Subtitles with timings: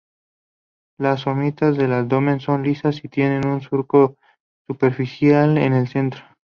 [0.97, 4.17] Las somitas del abdomen son lisas y tienen un surco
[4.65, 6.23] superficial en el centro.